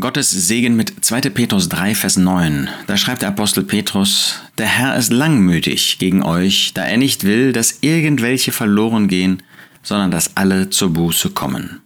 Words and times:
Gottes 0.00 0.30
Segen 0.30 0.74
mit 0.74 1.04
2. 1.04 1.20
Petrus 1.28 1.68
3, 1.68 1.94
Vers 1.94 2.16
9. 2.16 2.70
Da 2.86 2.96
schreibt 2.96 3.20
der 3.20 3.28
Apostel 3.28 3.62
Petrus, 3.62 4.40
der 4.56 4.66
Herr 4.66 4.96
ist 4.96 5.12
langmütig 5.12 5.98
gegen 5.98 6.22
euch, 6.22 6.72
da 6.72 6.86
er 6.86 6.96
nicht 6.96 7.24
will, 7.24 7.52
dass 7.52 7.80
irgendwelche 7.82 8.52
verloren 8.52 9.06
gehen, 9.06 9.42
sondern 9.82 10.10
dass 10.10 10.34
alle 10.34 10.70
zur 10.70 10.94
Buße 10.94 11.28
kommen. 11.30 11.82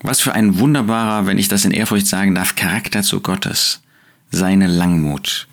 Was 0.00 0.22
für 0.22 0.32
ein 0.32 0.60
wunderbarer, 0.60 1.26
wenn 1.26 1.36
ich 1.36 1.48
das 1.48 1.66
in 1.66 1.72
Ehrfurcht 1.72 2.06
sagen 2.06 2.34
darf, 2.34 2.56
Charakter 2.56 3.02
zu 3.02 3.20
Gottes. 3.20 3.82
Seine 4.30 4.66
Langmut. 4.66 5.46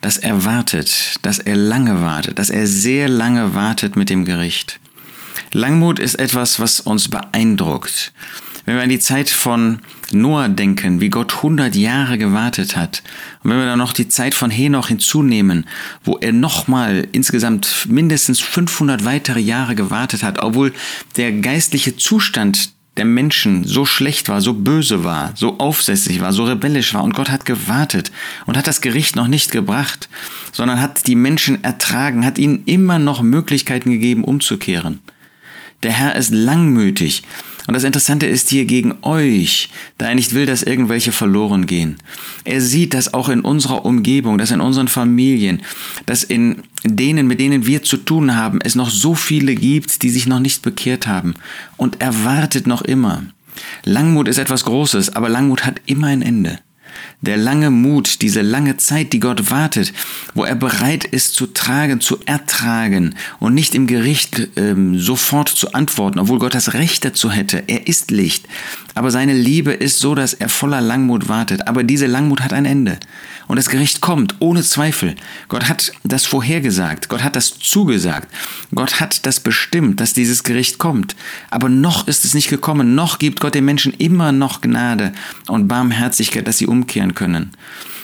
Dass 0.00 0.16
er 0.16 0.46
wartet, 0.46 1.16
dass 1.20 1.38
er 1.38 1.56
lange 1.56 2.00
wartet, 2.00 2.38
dass 2.38 2.48
er 2.48 2.66
sehr 2.66 3.10
lange 3.10 3.54
wartet 3.54 3.94
mit 3.96 4.08
dem 4.08 4.24
Gericht. 4.24 4.80
Langmut 5.52 5.98
ist 5.98 6.14
etwas, 6.14 6.60
was 6.60 6.80
uns 6.80 7.08
beeindruckt. 7.08 8.12
Wenn 8.68 8.76
wir 8.76 8.82
an 8.82 8.90
die 8.90 8.98
Zeit 8.98 9.30
von 9.30 9.78
Noah 10.12 10.50
denken, 10.50 11.00
wie 11.00 11.08
Gott 11.08 11.36
100 11.36 11.74
Jahre 11.74 12.18
gewartet 12.18 12.76
hat, 12.76 13.02
und 13.42 13.50
wenn 13.50 13.60
wir 13.60 13.64
dann 13.64 13.78
noch 13.78 13.94
die 13.94 14.08
Zeit 14.08 14.34
von 14.34 14.50
Henoch 14.50 14.88
hinzunehmen, 14.88 15.64
wo 16.04 16.18
er 16.18 16.34
nochmal 16.34 17.08
insgesamt 17.12 17.86
mindestens 17.88 18.40
500 18.40 19.06
weitere 19.06 19.40
Jahre 19.40 19.74
gewartet 19.74 20.22
hat, 20.22 20.42
obwohl 20.42 20.74
der 21.16 21.32
geistliche 21.32 21.96
Zustand 21.96 22.74
der 22.98 23.06
Menschen 23.06 23.64
so 23.64 23.86
schlecht 23.86 24.28
war, 24.28 24.42
so 24.42 24.52
böse 24.52 25.02
war, 25.02 25.32
so 25.34 25.58
aufsässig 25.58 26.20
war, 26.20 26.34
so 26.34 26.44
rebellisch 26.44 26.92
war 26.92 27.04
und 27.04 27.14
Gott 27.14 27.30
hat 27.30 27.46
gewartet 27.46 28.12
und 28.44 28.58
hat 28.58 28.66
das 28.66 28.82
Gericht 28.82 29.16
noch 29.16 29.28
nicht 29.28 29.50
gebracht, 29.50 30.10
sondern 30.52 30.78
hat 30.78 31.06
die 31.06 31.14
Menschen 31.14 31.64
ertragen, 31.64 32.26
hat 32.26 32.36
ihnen 32.36 32.64
immer 32.66 32.98
noch 32.98 33.22
Möglichkeiten 33.22 33.90
gegeben, 33.90 34.24
umzukehren. 34.24 35.00
Der 35.82 35.92
Herr 35.92 36.16
ist 36.16 36.32
langmütig. 36.32 37.22
Und 37.68 37.74
das 37.74 37.84
Interessante 37.84 38.26
ist 38.26 38.48
hier 38.48 38.64
gegen 38.64 38.94
euch, 39.02 39.68
da 39.98 40.08
er 40.08 40.14
nicht 40.14 40.32
will, 40.32 40.46
dass 40.46 40.62
irgendwelche 40.62 41.12
verloren 41.12 41.66
gehen. 41.66 41.98
Er 42.44 42.62
sieht, 42.62 42.94
dass 42.94 43.12
auch 43.12 43.28
in 43.28 43.42
unserer 43.42 43.84
Umgebung, 43.84 44.38
dass 44.38 44.50
in 44.50 44.62
unseren 44.62 44.88
Familien, 44.88 45.60
dass 46.06 46.24
in 46.24 46.62
denen, 46.82 47.26
mit 47.26 47.40
denen 47.40 47.66
wir 47.66 47.82
zu 47.82 47.98
tun 47.98 48.34
haben, 48.34 48.60
es 48.62 48.74
noch 48.74 48.88
so 48.88 49.14
viele 49.14 49.54
gibt, 49.54 50.02
die 50.02 50.08
sich 50.08 50.26
noch 50.26 50.40
nicht 50.40 50.62
bekehrt 50.62 51.06
haben. 51.06 51.34
Und 51.76 52.00
er 52.00 52.24
wartet 52.24 52.66
noch 52.66 52.80
immer. 52.80 53.22
Langmut 53.84 54.28
ist 54.28 54.38
etwas 54.38 54.64
Großes, 54.64 55.14
aber 55.14 55.28
Langmut 55.28 55.66
hat 55.66 55.82
immer 55.84 56.06
ein 56.06 56.22
Ende. 56.22 56.60
Der 57.20 57.36
lange 57.36 57.70
Mut, 57.70 58.22
diese 58.22 58.42
lange 58.42 58.76
Zeit, 58.76 59.12
die 59.12 59.18
Gott 59.18 59.50
wartet, 59.50 59.92
wo 60.34 60.44
er 60.44 60.54
bereit 60.54 61.04
ist 61.04 61.34
zu 61.34 61.48
tragen, 61.48 62.00
zu 62.00 62.18
ertragen 62.26 63.16
und 63.40 63.54
nicht 63.54 63.74
im 63.74 63.88
Gericht 63.88 64.48
ähm, 64.56 64.98
sofort 64.98 65.48
zu 65.48 65.72
antworten, 65.72 66.20
obwohl 66.20 66.38
Gott 66.38 66.54
das 66.54 66.74
Recht 66.74 67.04
dazu 67.04 67.32
hätte. 67.32 67.64
Er 67.66 67.88
ist 67.88 68.12
Licht. 68.12 68.46
Aber 68.98 69.12
seine 69.12 69.32
Liebe 69.32 69.70
ist 69.70 70.00
so, 70.00 70.16
dass 70.16 70.34
er 70.34 70.48
voller 70.48 70.80
Langmut 70.80 71.28
wartet. 71.28 71.68
Aber 71.68 71.84
diese 71.84 72.06
Langmut 72.06 72.40
hat 72.40 72.52
ein 72.52 72.64
Ende. 72.64 72.98
Und 73.46 73.54
das 73.54 73.68
Gericht 73.68 74.00
kommt, 74.00 74.34
ohne 74.40 74.64
Zweifel. 74.64 75.14
Gott 75.46 75.68
hat 75.68 75.92
das 76.02 76.26
vorhergesagt. 76.26 77.08
Gott 77.08 77.22
hat 77.22 77.36
das 77.36 77.60
zugesagt. 77.60 78.26
Gott 78.74 78.98
hat 78.98 79.24
das 79.24 79.38
bestimmt, 79.38 80.00
dass 80.00 80.14
dieses 80.14 80.42
Gericht 80.42 80.78
kommt. 80.78 81.14
Aber 81.48 81.68
noch 81.68 82.08
ist 82.08 82.24
es 82.24 82.34
nicht 82.34 82.50
gekommen. 82.50 82.96
Noch 82.96 83.20
gibt 83.20 83.38
Gott 83.38 83.54
den 83.54 83.66
Menschen 83.66 83.92
immer 83.92 84.32
noch 84.32 84.62
Gnade 84.62 85.12
und 85.46 85.68
Barmherzigkeit, 85.68 86.48
dass 86.48 86.58
sie 86.58 86.66
umkehren 86.66 87.14
können. 87.14 87.52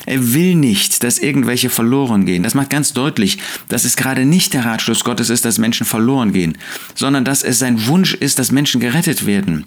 Er 0.06 0.32
will 0.32 0.54
nicht, 0.54 1.02
dass 1.02 1.18
irgendwelche 1.18 1.70
verloren 1.70 2.24
gehen. 2.24 2.44
Das 2.44 2.54
macht 2.54 2.70
ganz 2.70 2.92
deutlich, 2.92 3.38
dass 3.68 3.84
es 3.84 3.96
gerade 3.96 4.26
nicht 4.26 4.54
der 4.54 4.64
Ratschluss 4.64 5.02
Gottes 5.02 5.28
ist, 5.28 5.44
dass 5.44 5.58
Menschen 5.58 5.86
verloren 5.86 6.32
gehen, 6.32 6.56
sondern 6.94 7.24
dass 7.24 7.42
es 7.42 7.58
sein 7.58 7.88
Wunsch 7.88 8.14
ist, 8.14 8.38
dass 8.38 8.52
Menschen 8.52 8.80
gerettet 8.80 9.26
werden 9.26 9.64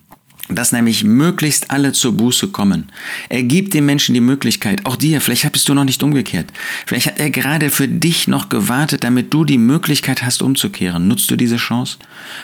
dass 0.50 0.72
nämlich 0.72 1.03
möglichst 1.03 1.72
alle 1.72 1.92
zur 1.92 2.14
Buße 2.14 2.48
kommen. 2.50 2.90
Er 3.30 3.44
gibt 3.44 3.73
den 3.73 3.86
Menschen 3.86 4.14
die 4.14 4.22
Möglichkeit, 4.22 4.86
auch 4.86 4.95
dir, 4.95 5.20
vielleicht 5.20 5.52
bist 5.52 5.67
du 5.67 5.73
noch 5.73 5.84
nicht 5.84 6.02
umgekehrt. 6.04 6.48
Vielleicht 6.86 7.08
hat 7.08 7.20
er 7.20 7.30
gerade 7.30 7.70
für 7.70 7.88
dich 7.88 8.28
noch 8.28 8.50
gewartet, 8.50 9.04
damit 9.04 9.34
du 9.34 9.44
die 9.44 9.58
Möglichkeit 9.58 10.23
hast, 10.23 10.42
umzukehren. 10.42 11.08
Nutzt 11.08 11.30
du 11.30 11.36
diese 11.36 11.58
Chance? 11.58 11.98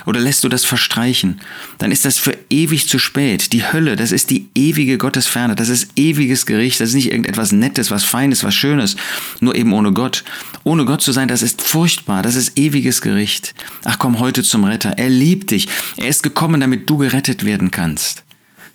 Oder 0.05 0.19
lässt 0.19 0.43
du 0.43 0.49
das 0.49 0.65
verstreichen? 0.65 1.39
Dann 1.77 1.91
ist 1.91 2.05
das 2.05 2.17
für 2.17 2.37
ewig 2.49 2.89
zu 2.89 2.99
spät. 2.99 3.53
Die 3.53 3.71
Hölle, 3.71 3.95
das 3.95 4.11
ist 4.11 4.29
die 4.29 4.47
ewige 4.55 4.97
Gottesferne. 4.97 5.55
Das 5.55 5.69
ist 5.69 5.91
ewiges 5.95 6.45
Gericht. 6.45 6.79
Das 6.81 6.89
ist 6.89 6.95
nicht 6.95 7.11
irgendetwas 7.11 7.51
Nettes, 7.51 7.89
was 7.89 8.03
Feines, 8.03 8.43
was 8.43 8.55
Schönes. 8.55 8.97
Nur 9.39 9.55
eben 9.55 9.73
ohne 9.73 9.93
Gott. 9.93 10.23
Ohne 10.63 10.85
Gott 10.85 11.01
zu 11.01 11.11
sein, 11.11 11.27
das 11.27 11.41
ist 11.41 11.61
furchtbar. 11.61 12.21
Das 12.21 12.35
ist 12.35 12.57
ewiges 12.57 13.01
Gericht. 13.01 13.53
Ach 13.85 13.97
komm 13.99 14.19
heute 14.19 14.43
zum 14.43 14.63
Retter. 14.65 14.97
Er 14.97 15.09
liebt 15.09 15.51
dich. 15.51 15.67
Er 15.97 16.07
ist 16.07 16.23
gekommen, 16.23 16.59
damit 16.59 16.89
du 16.89 16.97
gerettet 16.97 17.45
werden 17.45 17.71
kannst 17.71 17.92
kannst. 17.93 18.23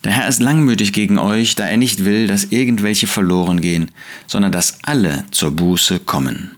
Der 0.05 0.13
Herr 0.13 0.29
ist 0.29 0.41
langmütig 0.41 0.93
gegen 0.93 1.19
euch, 1.19 1.57
da 1.57 1.67
er 1.67 1.77
nicht 1.77 2.05
will, 2.05 2.29
dass 2.29 2.53
irgendwelche 2.53 3.09
verloren 3.09 3.61
gehen, 3.61 3.91
sondern 4.29 4.53
dass 4.53 4.79
alle 4.85 5.25
zur 5.33 5.51
Buße 5.51 5.99
kommen. 5.99 6.58